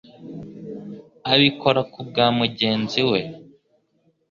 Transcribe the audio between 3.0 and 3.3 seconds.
we.